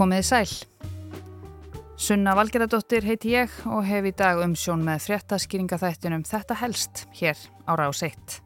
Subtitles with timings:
[0.00, 0.52] Komiði sæl.
[2.00, 7.36] Sunna Valgeradóttir heiti ég og hef í dag umsjón með fréttaskýringaþættunum Þetta helst hér
[7.68, 8.38] á Rás 1.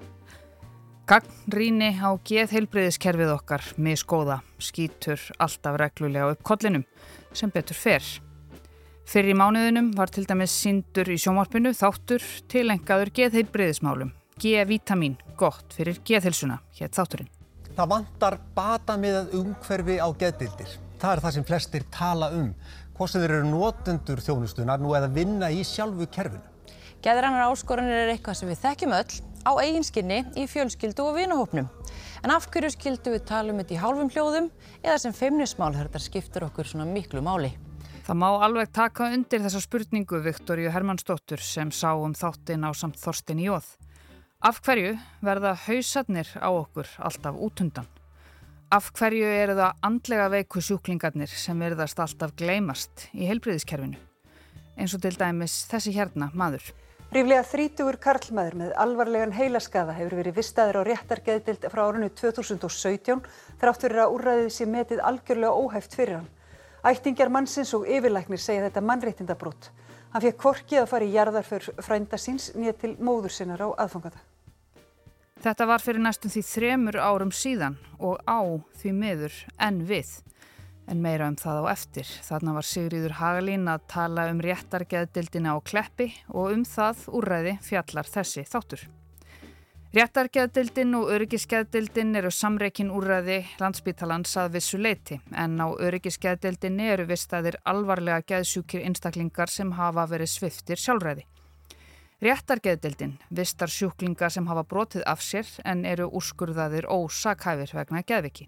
[1.07, 6.83] Gagnrýni á geðheilbriðiskerfið okkar miskóða skýtur alltaf reglulega upp kollinum
[7.31, 8.03] sem betur fer.
[9.07, 14.11] Fyrir í mánuðinum var til dæmis sindur í sjómarpinu þáttur tilengaður geðheilbriðismálum.
[14.43, 17.31] G-vitamin, gott fyrir geðhilsuna, hér þátturinn.
[17.79, 20.81] Það vantar bata með umhverfi á geðdildir.
[21.05, 22.47] Það er það sem flestir tala um
[22.97, 26.41] hvort sem þeir eru notendur þjónustunar nú eða vinna í sjálfu kerfinu.
[27.05, 31.69] Geðrannar áskoranir er eitthvað sem við þekkjum öll á eiginskinni í fjölskyldu og vinahópnum.
[32.25, 34.49] En af hverju skildu við tala um þetta í hálfum hljóðum
[34.81, 37.53] eða sem feimnismál þetta skiptur okkur svona miklu máli?
[38.07, 42.97] Það má alveg taka undir þessa spurningu Viktoríu Hermannsdóttur sem sá um þáttin á samt
[43.03, 43.69] Þorstin í óð.
[44.41, 47.93] Af hverju verða hausarnir á okkur alltaf útundan?
[48.75, 54.01] Af hverju eru það andlega veiku sjúklingarnir sem verðast alltaf gleymast í heilbriðiskerfinu?
[54.75, 56.73] Eins og til dæmis þessi hérna maður.
[57.15, 63.23] Ríflega þrítugur karlmaður með alvarlegan heilaskaða hefur verið vistaður á réttargeðdild frá árinu 2017
[63.63, 66.29] þrátt fyrir að úrræðið sé metið algjörlega óhæft fyrir hann.
[66.83, 69.71] Ættingjar mannsins og yfirlæknir segja þetta mannreittindabrót.
[70.11, 73.71] Hann fekk korkið að fara í jarðar fyrir frænda síns nýja til móður sinnar á
[73.87, 74.19] aðfangata.
[75.45, 78.41] Þetta var fyrir næstum því þremur árum síðan og á
[78.81, 80.15] því miður en við.
[80.89, 82.09] En meira um það á eftir.
[82.25, 88.09] Þarna var Sigriður Hagalín að tala um réttargeðdildina á kleppi og um það úrræði fjallar
[88.09, 88.87] þessi þáttur.
[89.95, 97.61] Réttargeðdildin og öryggisgeðdildin eru samreikin úrræði landsbítalans að vissu leiti en á öryggisgeðdildin eru vistaðir
[97.69, 101.29] alvarlega geðsjúkir einstaklingar sem hafa verið sviftir sjálfræði.
[102.25, 108.47] Réttargeðdildin vistar sjúklingar sem hafa brotið af sér en eru úrskurðaðir ósakhæfir vegna geðviki.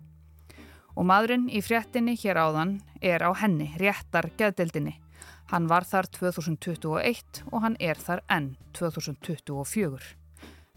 [0.96, 4.94] Og maðurinn í fréttinni hér áðan er á henni, réttargeðdildinni.
[5.52, 10.00] Hann var þar 2021 og hann er þar enn 2024.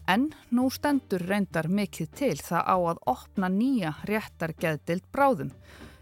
[0.04, 5.54] En nú stendur reyndar mikið til það á að opna nýja réttargeðdild bráðum.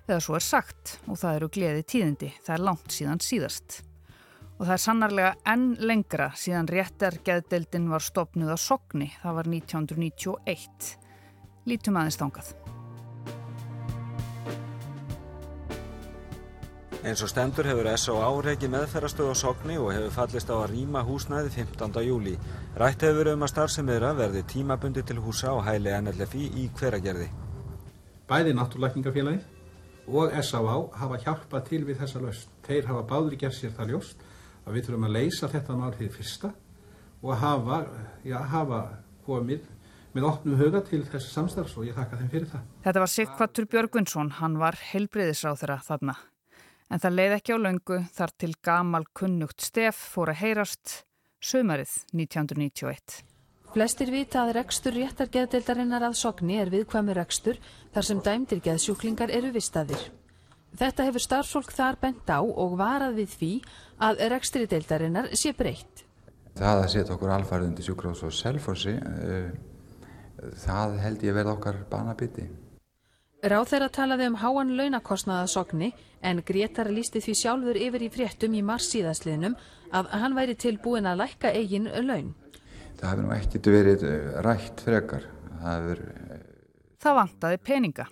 [0.09, 3.85] Eða svo er sagt og það eru gleði tíðindi, það er langt síðan síðast
[4.59, 10.89] og það er sannarlega enn lengra síðan réttargeðdeldin var stopnuð á Sogni, það var 1991.
[11.69, 12.51] Lítum aðeins þangað.
[17.07, 18.29] Eins og stendur hefur S.O.A.
[18.43, 22.01] reiki meðferðastöð á Sogni og hefur fallist á að rýma húsnæði 15.
[22.03, 22.35] júli.
[22.81, 27.29] Rætt hefur um að starfsemiðra verði tímabundi til húsa á hæli NLFI í hveragerði.
[28.29, 30.81] Bæði Náttúrlækningafélagið og S.A.A.
[30.99, 32.51] hafa hjálpað til við þessa laust.
[32.67, 34.28] Þeir hafa báður gert sér það ljóst
[34.69, 36.53] að við þurfum að leysa þetta mál því fyrsta
[37.23, 37.79] og að hafa,
[38.29, 38.81] já, hafa
[39.27, 39.67] komið
[40.15, 42.67] með opnum huga til þessu samstarfs og ég þakka þeim fyrir það.
[42.85, 46.17] Þetta var Sigvatur Björgvinsson, hann var heilbriðisráð þeirra þarna.
[46.89, 51.03] En það leið ekki á laungu þar til gamal kunnugt stef fór að heyrast
[51.45, 53.19] sömarið 1991.
[53.69, 57.61] Flestir vita að rekstur réttargeðdeildarinnar að sogni er viðkvæmi rekstur
[57.93, 60.01] þar sem dæmdir geðsjúklingar eru vistaðir.
[60.77, 63.53] Þetta hefur starfsfólk þar bent á og varað við því
[64.05, 66.05] að rekstri deildarinnar sé breytt.
[66.59, 69.51] Það að setja okkur alfarið undir sjúkrós og selforsi, uh,
[70.65, 72.49] það held ég verð okkar banabiti.
[73.39, 75.93] Ráð þeirra talaði um háan launakostnaðasogni
[76.27, 79.55] en Gretar lísti því sjálfur yfir í fréttum í mars síðasliðnum
[79.95, 82.33] að hann væri tilbúin að lækka eigin laun.
[82.99, 84.07] Það hefur nú ekkert verið
[84.43, 85.29] rætt frekar.
[85.61, 86.03] Það, hefur...
[86.99, 88.09] það vantaði peninga.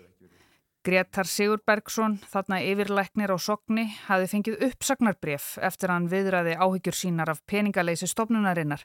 [0.86, 7.40] Gretar Sigurbergsson, þarna yfirlæknir á Sogni, hafi fengið uppsagnarbref eftir hann viðræði áhyggjur sínar af
[7.50, 8.84] peningaleysi stofnunarinnar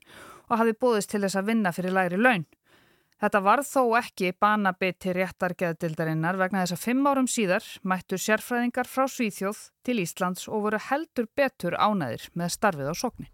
[0.50, 2.48] og hafi búðist til þess að vinna fyrir læri laun.
[3.22, 9.06] Þetta var þó ekki banabiti réttargeðdildarinnar vegna þess að fimm árum síðar mættu sérfræðingar frá
[9.06, 13.30] Svíþjóð til Íslands og voru heldur betur ánæðir með starfið á Sogni.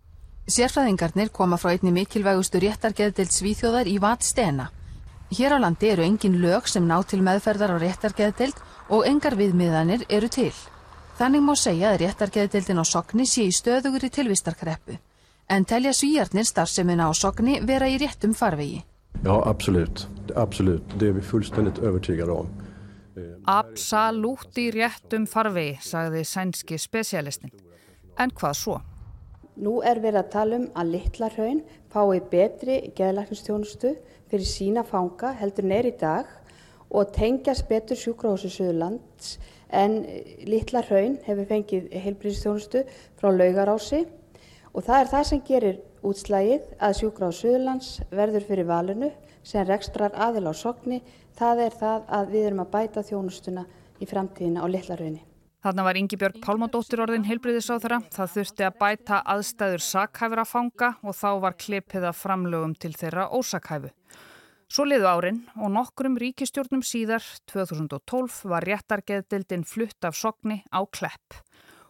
[0.51, 4.67] Sérfræðingarnir koma frá einni mikilvægustu réttargeðdild Svíþjóðar í Vatstena.
[5.27, 8.61] Hér á landi eru engin lög sem ná til meðferðar á réttargeðdeild
[8.95, 10.53] og engar viðmiðanir eru til.
[11.19, 14.95] Þannig má segja að réttargeðdeildin á Sogni sé í stöðugur í tilvistarkreppu.
[15.51, 18.79] En telja svíjarnir starfseminna á Sogni vera í réttum farvegi?
[19.23, 20.07] Já, absolutt.
[20.35, 20.95] Absolutt.
[20.99, 22.47] Det er við fullstændigt övertygade om.
[23.51, 27.51] Absolutt í réttum farvegi, sagði sænski spesialistin.
[28.15, 28.81] En hvað svo?
[29.57, 33.95] Nú er verið að tala um að litla hraun fái betri geðlæknistjónustu
[34.31, 36.29] fyrir sína fanga heldur neyri í dag
[36.89, 39.37] og tengjast betur sjúkrahósi Suðurlands
[39.75, 39.99] en
[40.47, 42.83] Littla Hraun hefur fengið heilbríðstjónustu
[43.19, 44.05] frá laugarási
[44.73, 49.11] og það er það sem gerir útslægið að sjúkrahósi Suðurlands verður fyrir valinu
[49.47, 51.01] sem rekstrar aðil á sogni,
[51.37, 53.63] það er það að við erum að bæta þjónustuna
[54.03, 55.23] í framtíðina á Littla Hraunni.
[55.67, 57.97] Þarna var Ingi Björg Pálmadóttir orðin heilbriðisáþara.
[58.15, 62.91] Það þurfti að bæta aðstæður sakhæfur að fanga og þá var klippið að framlögum til
[62.95, 63.89] þeirra ósakhæfu.
[64.71, 71.41] Svo liðu árin og nokkrum ríkistjórnum síðar, 2012, var réttargeðdildin flutt af sokni á klepp.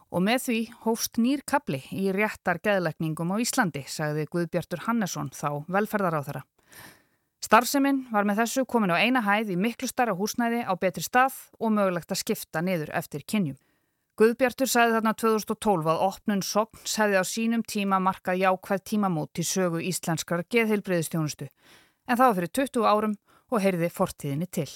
[0.10, 0.58] Og með því
[0.88, 6.42] hófst nýr kabli í réttargeðlegningum á Íslandi, sagði Guðbjartur Hannesson þá velferðaráþara.
[7.46, 11.38] Starfseminn var með þessu komin á eina hæð í miklu starra húsnæði á betri stað
[11.62, 13.62] og mögulegt að skipta niður eftir kynjum.
[14.18, 19.44] Guðbjartur sagði þarna 2012 að opnun Sogns hefði á sínum tíma markað jákvæð tímamót í
[19.46, 23.14] sögu íslenskar geðheilbreyðistjónustu en það var fyrir 20 árum
[23.54, 24.72] og heyrði fortíðinni til.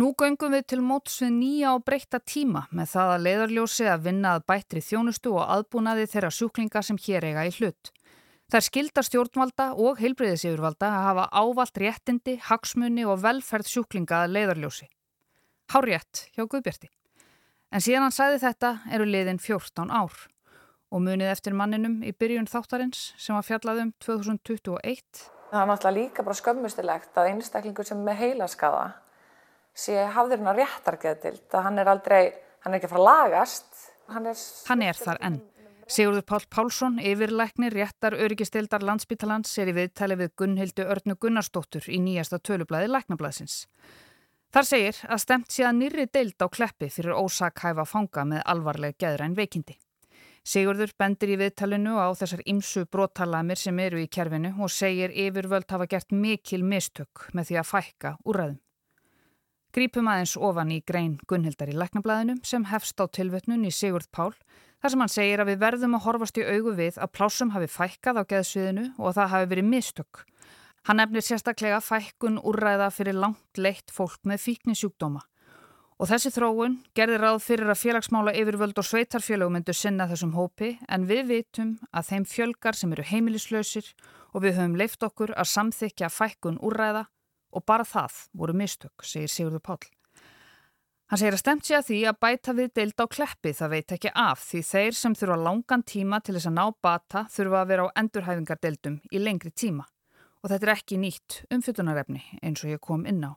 [0.00, 4.06] Nú göngum við til móts við nýja og breyta tíma með það að leiðarljósi að
[4.06, 7.92] vinna að bættri þjónustu og aðbúnaði þeirra sjúklinga sem hér eiga í hlutt.
[8.48, 14.34] Það er skildar stjórnvalda og heilbreyðisífurvalda að hafa ávalt réttindi, hagsmunni og velferð sjúklinga að
[14.38, 14.88] leiðarljósi.
[15.76, 16.88] Hárétt hjá Guðbjarti.
[17.72, 20.16] En síðan hann sæði þetta eru liðin 14 ár
[20.92, 25.22] og munið eftir manninum í byrjun þáttarins sem var fjallaðum 2021.
[25.52, 28.84] Það er náttúrulega líka bara skömmustilegt að einstaklingur sem með heilaskaða
[29.72, 32.20] sé hafðurinn á réttargeðdild að hann er aldrei,
[32.60, 33.72] hann er ekki að fara að lagast.
[34.12, 35.40] Hann er, hann er þar enn.
[35.92, 41.98] Sigurður Pál Pálsson, yfirlæknir, réttar öryggistildar landsbytalans er í viðtali við Gunnhildu Örnu Gunnarsdóttur í
[42.04, 43.64] nýjasta tölublaði læknablaðsins.
[44.52, 48.98] Þar segir að stemt sé að nýri deild á kleppi fyrir ósakhæfa fanga með alvarleg
[49.00, 49.78] geðræn veikindi.
[50.44, 55.70] Sigurður bendir í viðtalinu á þessar ymsu brotalamir sem eru í kerfinu og segir yfirvöld
[55.72, 58.58] hafa gert mikil mistök með því að fækka úrræðum.
[59.72, 64.34] Grípum aðeins ofan í grein Gunnhildar í læknablaðinu sem hefst á tilvetnun í Sigurð Pál
[64.82, 67.70] þar sem hann segir að við verðum að horfast í augu við að plásum hafi
[67.72, 70.26] fækkað á geðsviðinu og að það hafi verið mistök.
[70.82, 75.20] Hann nefnir sérstaklega fækkun úrræða fyrir langt leitt fólk með fíknisjúkdóma.
[76.02, 80.72] Og þessi þróun gerði ráð fyrir að félagsmála yfirvöld og sveitarfélög myndu sinna þessum hópi
[80.90, 83.92] en við vitum að þeim fjölgar sem eru heimilislausir
[84.34, 87.04] og við höfum leift okkur að samþykja fækkun úrræða
[87.54, 89.86] og bara það voru mistök, segir Sigurður Páll.
[91.12, 93.98] Hann segir að stemt sé að því að bæta við deild á kleppi það veit
[94.00, 97.74] ekki af því þeir sem þurfa langan tíma til þess að ná bata þurfa að
[97.76, 99.86] vera á endurhæfingardeildum í lengri tíma
[100.42, 103.32] og þetta er ekki nýtt umfytunarefni eins og ég kom inn á.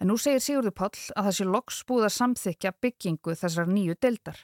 [0.00, 3.94] En nú segir Sigurður Páll að það sé loks búið að samþykja byggingu þessar nýju
[4.02, 4.40] deildar.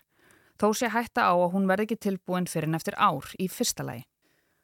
[0.58, 4.06] Þó sé hætta á að hún verði ekki tilbúin fyrir neftir ár í fyrsta lagi.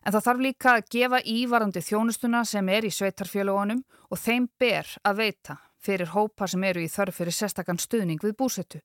[0.04, 4.90] En það þarf líka að gefa ívarandi þjónustuna sem er í sveitarfjölugunum og þeim ber
[5.02, 8.80] að veita fyrir hópa sem eru í þörf fyrir sérstakann stuðning við búsettu.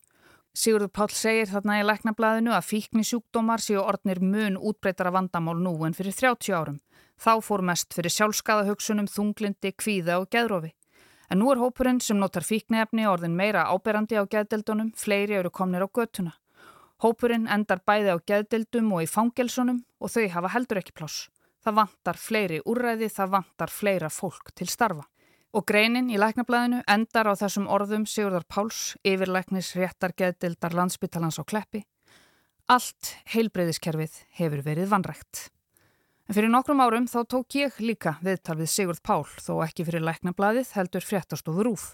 [0.56, 5.94] Sigurður Pál segir þarna í læknablaðinu að fíknisjúkdómar séu orðnir mun útbreytara vandamál nú en
[5.94, 6.80] fyrir 30 árum.
[7.20, 10.70] Þá fór mest fyrir sjálfskaðahugsunum, þunglindi, kvíða og geðrófi.
[11.30, 15.84] En nú er hópurinn sem notar fíknefni orðin meira áberandi á geðdeldunum, fleiri eru komnir
[15.84, 16.32] á götuna.
[17.04, 21.28] Hópurinn endar bæði á geðdeldum og í fangelsunum og þau hafa heldur ekki pláss.
[21.60, 25.04] Það vantar fleiri úrræði, það vantar fleira fólk til starfa.
[25.52, 31.84] Og greinin í læknablaðinu endar á þessum orðum Sigurðar Páls, yfirlæknis réttargeðdildar landsbyttalans á Kleppi.
[32.70, 35.50] Allt heilbreyðiskerfið hefur verið vanrægt.
[36.30, 40.04] En fyrir nokkrum árum þá tók ég líka viðtal við Sigurð Pál, þó ekki fyrir
[40.06, 41.86] læknablaðið heldur fréttastofur úf.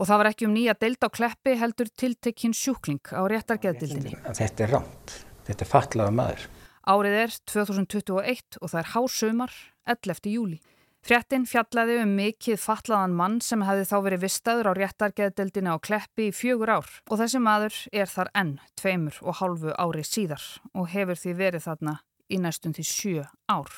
[0.00, 4.14] Og það var ekki um nýja deild á Kleppi heldur tiltekkin sjúkling á réttargeðdildinni.
[4.24, 5.16] Þetta er ránt.
[5.44, 6.46] Þetta er fatlaða maður.
[6.94, 9.58] Árið er 2021 og það er hásumar
[9.92, 10.32] 11.
[10.32, 10.58] júli.
[11.04, 16.30] Fréttin fjallaði um mikið fatlaðan mann sem hefði þá verið vistaður á réttargeðdeldina á Kleppi
[16.30, 20.88] í fjögur ár og þessi maður er þar enn tveimur og hálfu ári síðar og
[20.96, 21.98] hefur því verið þarna
[22.34, 23.72] í næstum því sjö ár.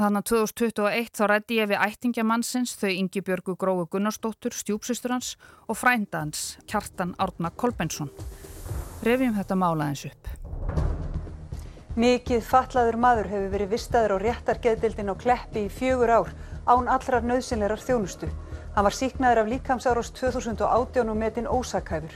[0.00, 5.12] Þannig að 2021 þá rætti ég við ættingja mannsins þau Ingi Björgu Gróðu Gunnarsdóttur, stjúpsistur
[5.12, 5.34] hans
[5.68, 8.08] og frænda hans Kjartan Árna Kolbensson.
[9.04, 10.30] Revjum þetta málaðins upp.
[12.00, 16.32] Mikið fatlaður maður hefur verið vistaður á réttargeðdildin á Kleppi í fjögur ár
[16.64, 18.28] án allrar nöðsynlegar þjónustu.
[18.76, 22.14] Hann var síknaður af líkamsáros 2018 og metinn ósakhæfur.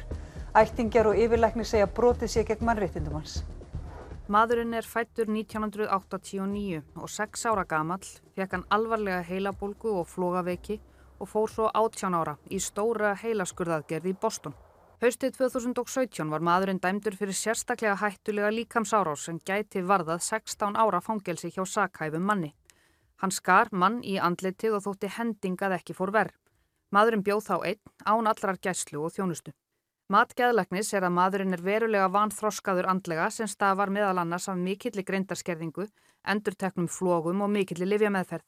[0.57, 3.43] Ættingjar og yfirlæknir segja brotið sér gegn mannréttindum hans.
[4.25, 10.79] Maðurinn er fættur 1989 og 6 ára gamall, fekk hann alvarlega heilabólgu og flogaveiki
[11.21, 14.55] og fór svo 18 ára í stóra heilaskurðaðgerð í Boston.
[15.05, 21.51] Haustið 2017 var maðurinn dæmdur fyrir sérstaklega hættulega líkamsárás sem gæti varðað 16 ára fangelsi
[21.53, 22.55] hjá sakhæfum manni.
[23.21, 26.33] Hann skar mann í andlitið og þótti hendingað ekki fór verð.
[26.97, 29.53] Maðurinn bjóð þá einn án allrar gæslu og þjónustu.
[30.13, 35.87] Matgeðlegnis er að maðurinn er verulega vanþroskaður andlega sem stafar meðal annars af mikilli greindarskerðingu,
[36.29, 38.45] endurteknum flógum og mikilli livjameðferð.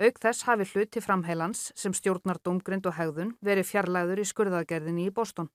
[0.00, 5.14] Auk þess hafi hluti framheilans sem stjórnar domgrind og hegðun verið fjarlæður í skurðagerðinni í
[5.16, 5.48] Boston.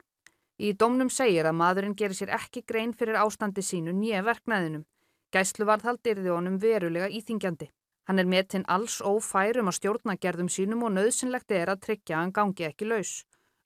[0.57, 4.85] Í domnum segir að maðurinn gerir sér ekki grein fyrir ástandi sínu nýja verknæðinum.
[5.29, 7.69] Gæsluvarðhald yrði honum verulega íþingjandi.
[8.09, 12.35] Hann er metinn alls ófærum að stjórnagerðum sínum og nöðsynlegt er að tryggja að hann
[12.39, 13.15] gangi ekki laus.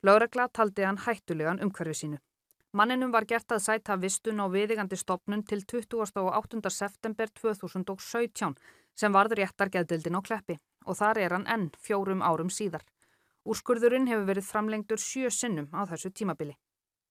[0.03, 2.17] Lögregla taldi hann hættulegan umhverfi sínu.
[2.71, 6.69] Manninum var gert að sæta vistun á viðigandi stopnun til 28.
[6.71, 8.55] september 2017
[8.95, 12.85] sem varður réttargeðdildin á Kleppi og þar er hann enn fjórum árum síðar.
[13.43, 16.55] Úrskurðurinn hefur verið framlengdur sjö sinnum á þessu tímabili.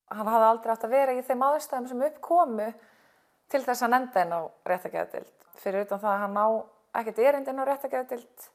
[0.09, 2.71] Hann hafði aldrei átt að vera í þeim aðstæðum sem uppkomu
[3.53, 4.41] til þess að nenda inn á
[4.73, 5.35] réttargeðdild.
[5.61, 6.49] Fyrir utan það að hann á
[7.03, 8.49] ekkert erindin á réttargeðdild.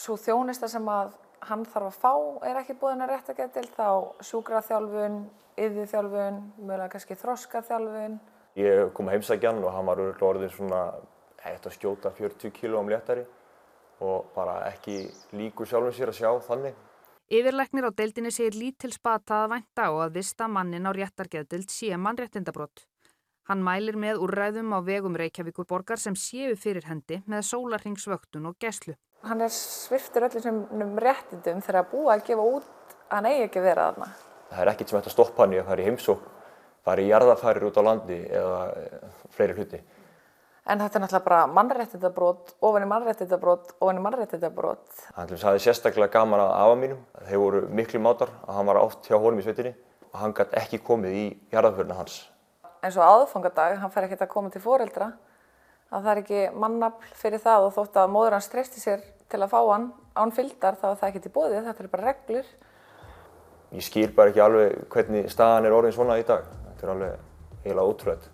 [0.00, 1.12] Svo þjónista sem að
[1.48, 2.12] hann þarf að fá
[2.48, 3.88] er ekki búin að réttargeðdild þá
[4.28, 5.18] sjúkraþjálfun,
[5.60, 8.16] yðiðþjálfun, mögulega kannski þroskaþjálfun.
[8.58, 10.80] Ég kom að heimsækja hann og hann var orðin svona
[11.44, 13.26] hægt að skjóta 40 kílóum léttari
[14.04, 15.04] og bara ekki
[15.36, 16.74] líku sjálfum sér að sjá þannig.
[17.34, 21.96] Yfirleiknir á deildinni segir lítil spata að vænta og að vista mannin á réttargeðdild sé
[21.96, 22.84] mannréttindabrótt.
[23.44, 28.56] Hann mælir með úrræðum á vegum Reykjavíkur borgar sem séu fyrir hendi með sólarhingsvöktun og
[28.56, 28.94] geslu.
[29.28, 30.62] Hann er sviftur öllu sem
[31.04, 34.08] réttindum þegar að búa að gefa út að hann eigi ekki að vera þarna.
[34.48, 36.24] Það er ekkert sem ætti að stoppa hann í að fara í heimsók,
[36.88, 38.58] fara í jarðafærir út á landi eða
[39.36, 39.84] fleiri hluti.
[40.64, 45.00] En þetta er náttúrulega bara í mannréttindabrót, ofan í mannréttindabrót.
[45.20, 47.08] Hann er sérstaklega gaman að afa mínum.
[47.28, 49.74] Þeir voru miklu mátar að hann var oft hjá honum í sveitinni
[50.14, 52.22] og hann gæti ekki komið í jarðaförna hans.
[52.84, 55.14] En svo aðfangadag, hann fær ekkert að koma til fóreldra,
[55.88, 59.40] að það er ekki mannafl fyrir það og þótt að móður hans treysti sér til
[59.40, 62.50] að fá hann án fyldar þá er það ekki til bóðið, þetta er bara reglur.
[63.74, 66.44] Ég skil bara ekki alveg hvernig staðan er orðin svona í dag.
[66.68, 67.16] Þetta er alveg
[67.64, 68.33] eiginlega ótrúlega.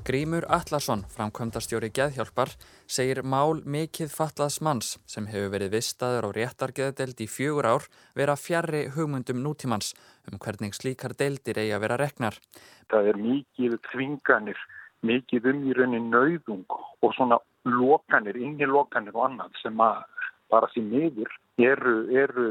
[0.00, 2.54] Grímur Allarsson, framkvæmdastjóri Geðhjálpar,
[2.88, 8.36] segir mál mikið fatlaðs manns sem hefur verið vistaður á réttargeðdeld í fjögur ár vera
[8.40, 9.92] fjarrri hugmyndum nútímans
[10.30, 12.38] um hvernig slíkar deldir eigi að vera reknar.
[12.88, 14.64] Það er mikið tvinganir,
[15.04, 16.64] mikið um í raunin nauðung
[17.04, 17.38] og svona
[17.68, 20.00] lokanir, inni lokanir og annað sem að
[20.50, 22.48] bara því miður eru, eru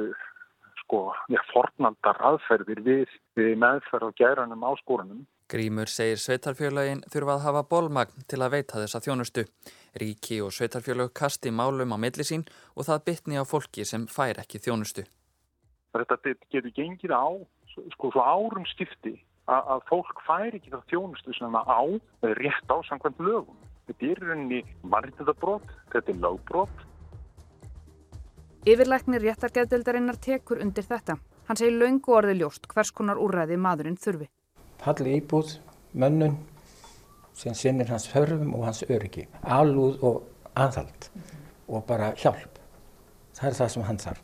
[0.90, 1.14] sko,
[1.54, 5.28] fornaldar aðferðir við, við meðferð og gæranum áskorunum.
[5.50, 9.46] Grímur segir sveitarfjölagin þurfa að hafa bólmagn til að veita þessa þjónustu.
[9.98, 14.42] Ríki og sveitarfjölag kasti málum á milli sín og það bytni á fólki sem fær
[14.42, 15.06] ekki þjónustu.
[15.94, 17.30] Þetta getur gengið á
[17.96, 19.16] sko svo árum skipti
[19.50, 21.82] að, fólk fær ekki það þjónustu sem það á
[22.38, 23.58] rétt á samkvæmt lögum.
[23.90, 26.86] Þetta er rauninni margindabrót, þetta er lögbrot.
[28.68, 31.20] Yfirleiknir réttargeðdeldarinnar tekur undir þetta.
[31.48, 34.28] Hann segir laungu orði ljóst hvers konar úrræði maðurinn þurfi
[34.80, 35.58] falli íbúð,
[35.94, 36.38] mönnun
[37.38, 40.24] sem sinnir hans hörfum og hans öryggi, alúð og
[40.60, 41.10] aðhald
[41.70, 42.58] og bara hjálp.
[43.38, 44.24] Það er það sem hann þarf.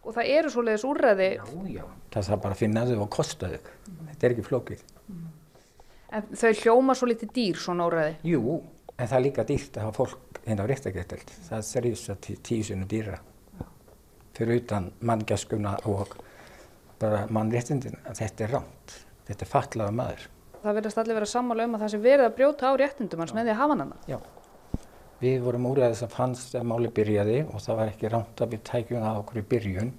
[0.00, 1.28] Og það eru svoleiðis úrræði?
[1.36, 1.44] Já,
[1.76, 1.84] já.
[2.10, 3.68] Það þarf bara að finna þau og kosta þau.
[4.08, 4.84] Þetta er ekki flókið.
[6.10, 8.16] En þau hljóma svo litið dýr svona úrræði?
[8.26, 8.56] Jú,
[8.96, 11.34] en það er líka dýrt að hafa fólk hérna á réttageteld.
[11.50, 13.20] Það serjus að tíu sinu dýra.
[14.36, 16.16] Fyrir utan manngjaskuna og
[17.00, 17.96] bara mannréttindin.
[18.14, 18.98] Þetta er rámt
[19.30, 20.26] þetta er fatlaða maður.
[20.60, 23.34] Það verðast allir vera sammála um að það sé verið að brjóta á réttindum hans
[23.36, 23.94] með því að hafa hann.
[24.10, 24.18] Já,
[25.22, 28.54] við vorum úr að að fannst að máli byrjaði og það var ekki rámt að
[28.54, 29.92] við tækjum það okkur í byrjun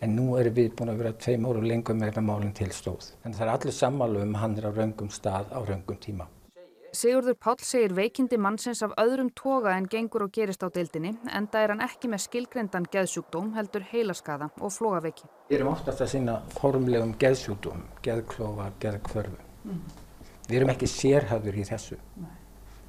[0.00, 3.10] en nú erum við búin að vera tveim óru lengur með málinn til stóð.
[3.24, 6.28] En það er allir sammálu um hann er á raungum stað á raungum tíma.
[6.90, 11.46] Sigurður Páll segir veikindi mannsins af öðrum toga en gengur og gerist á deildinni en
[11.46, 15.28] það er hann ekki með skilgrendan geðsjúkdóm heldur heilaskaða og flogaveiki.
[15.46, 19.38] Við erum oftast að sína formlegum geðsjúkdóm, geðklofa, geðkvörfu.
[19.70, 19.80] Mm.
[20.48, 22.00] Við erum ekki sérhafður í þessu.
[22.24, 22.34] Nei.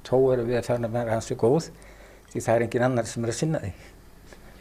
[0.02, 1.70] Tó eru við að ferna að vera hansi góð
[2.32, 3.72] því það er engin annar sem er að sinna því.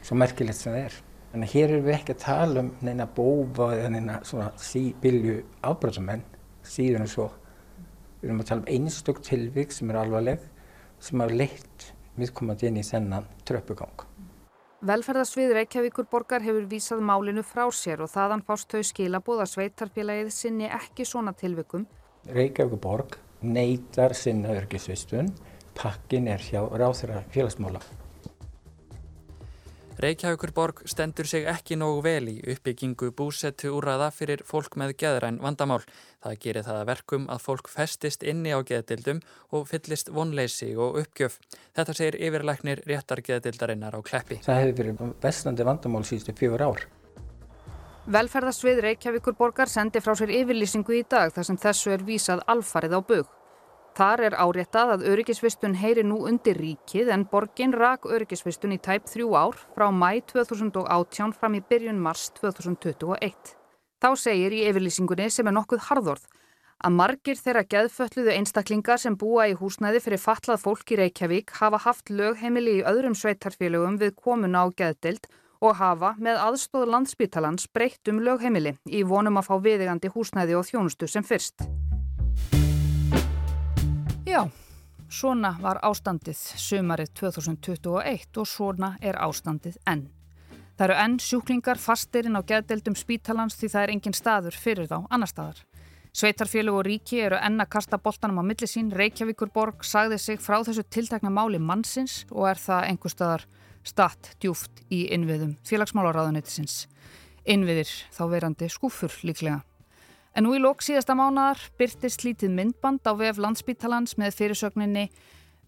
[0.05, 1.03] Svo merkilegt sem það er.
[1.31, 5.41] Þannig að hér erum við ekki að tala um neina bófa eða neina svona síbilju
[5.65, 6.27] afbröðsumenn
[6.61, 7.31] síðan og svo
[8.21, 10.43] Við erum að tala um einstök tilvík sem er alvarleg
[11.01, 11.87] sem hafa leitt
[12.21, 14.03] viðkomandi inn í þennan tröppugang.
[14.85, 20.31] Velferðarsvið Reykjavíkur borgar hefur vísað málinu frá sér og þaðan fást þau skilabóð að sveitarfélagið
[20.33, 21.87] sinni ekki svona tilvikum.
[22.29, 25.33] Reykjavíkur borg neytar sinna örgisvistun,
[25.77, 27.81] pakkin er hjá ráþra félagsmála.
[30.01, 35.83] Reykjavíkurborg stendur sig ekki nógu vel í uppbyggingu búsettu úrraða fyrir fólk með geðræn vandamál.
[36.25, 39.19] Það gerir það að verkum að fólk festist inni á geðdildum
[39.53, 41.35] og fyllist vonleysi og uppgjöf.
[41.77, 44.39] Þetta segir yfirleiknir réttar geðdildarinnar á kleppi.
[44.41, 46.81] Það hefur verið bestandi vandamál síðustu fjögur ár.
[48.17, 53.01] Velferðarsvið Reykjavíkurborgar sendi frá sér yfirlýsingu í dag þar sem þessu er vísað alfarið á
[53.05, 53.29] bug.
[53.91, 59.09] Þar er áréttað að öryggisvistun heyri nú undir ríkið en borgin rak öryggisvistun í tæp
[59.11, 63.57] þrjú ár frá mæ 2018 fram í byrjun mars 2021.
[64.01, 66.23] Þá segir í yfirlýsingunni sem er nokkuð harðorð
[66.81, 71.83] að margir þeirra geðfölluðu einstaklingar sem búa í húsnæði fyrir fatlað fólk í Reykjavík hafa
[71.85, 75.29] haft lögheimili í öðrum sveitarfélögum við komuna á geðdild
[75.61, 80.69] og hafa með aðstóð landsbítalans breytt um lögheimili í vonum að fá viðigandi húsnæði og
[80.71, 81.67] þjónustu sem fyrst.
[84.31, 84.45] Já,
[85.11, 90.05] svona var ástandið sumarið 2021 og svona er ástandið enn.
[90.77, 95.01] Það eru enn sjúklingar fastirinn á geðdeldum spítalans því það er engin staður fyrir þá
[95.11, 95.57] annar staðar.
[96.15, 98.93] Sveitarfélug og ríki eru enn að kasta boltanum á millisín.
[98.95, 103.45] Reykjavíkurborg sagði sig frá þessu tiltekna máli mannsins og er það einhver staðar
[103.83, 106.85] statt djúft í innviðum félagsmálaráðuneytisins.
[107.43, 109.59] Innviðir þá verandi skúfur líklega.
[110.35, 115.09] En nú í lók síðasta mánadar byrtist lítið myndband á vef landsbítalans með fyrirsögninni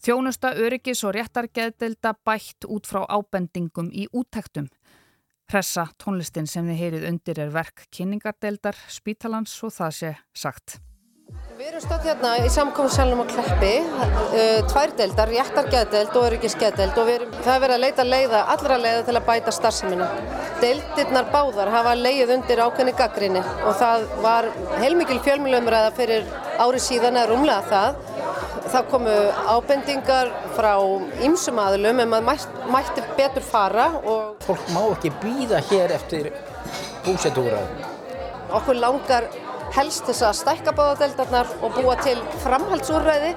[0.03, 4.67] Þjónusta, öryggis og réttargeðdelda bætt út frá ábendingum í úttektum.
[5.47, 10.81] Pressa tónlistin sem þið heyrið undir er verk kynningardeldar Spítalans og það sé sagt.
[11.57, 17.11] Við erum stödd hérna í samkómsalunum á Kleppi, uh, tvær deildar, réttargeðdeld og öryggisgeðdeld og
[17.13, 20.09] erum, það er verið að leita leiða, allra leiða til að bæta starfseminna.
[20.63, 24.49] Deildirnar báðar hafa leið undir ákveðni gaggrinni og það var
[24.81, 26.27] heilmikil fjölmjölumræða fyrir
[26.63, 28.01] ári síðan eða rúmlega það
[28.73, 29.13] Það komu
[29.53, 30.71] ábendingar frá
[31.21, 32.29] ýmsum aðlum um að
[32.73, 34.31] mætti betur fara og...
[34.47, 36.31] Fólk má ekki býða hér eftir
[37.05, 37.83] búsetúraðum.
[38.57, 39.27] Okkur langar
[39.73, 43.31] helst þess að stækka báðadeldarnar og búa til framhaldsúrræði.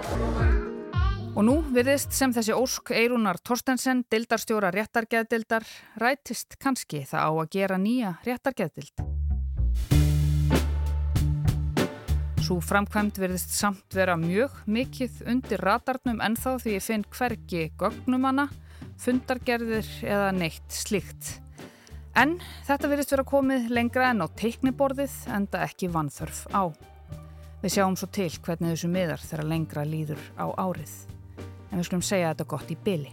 [1.37, 5.64] Og nú virðist sem þessi ósk Eirúnar Torstensen, dildarstjóra réttargeðdildar,
[6.00, 9.05] rætist kannski það á að gera nýja réttargeðdild.
[12.47, 18.28] Svo framkvæmt verðist samt vera mjög mikið undir radarnum ennþá því ég finn hvergi gögnum
[18.28, 18.47] hana,
[19.00, 21.46] fundargerðir eða neitt slikt.
[22.16, 26.73] En þetta verðist vera komið lengra enn á teikniborðið en það ekki vannþörf á.
[27.61, 30.94] Við sjáum svo til hvernig þessu miðar þegar lengra líður á árið.
[31.68, 33.12] En við skulum segja þetta gott í byli.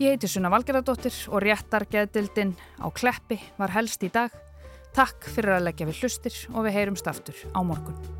[0.00, 4.34] Ég heiti Sunna Valgeradóttir og réttar geðdildin á Kleppi var helst í dag.
[4.96, 8.19] Takk fyrir að leggja við hlustir og við heyrumst aftur á morgun.